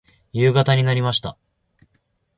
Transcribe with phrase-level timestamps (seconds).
[0.33, 1.37] 夕方になりました。